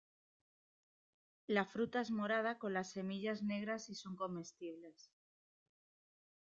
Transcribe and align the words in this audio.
La 1.45 1.63
fruta 1.67 2.01
es 2.01 2.09
morada 2.09 2.57
con 2.57 2.73
las 2.73 2.89
semillas 2.89 3.43
negras 3.43 3.87
y 3.91 3.93
son 3.93 4.15
comestibles. 4.15 5.11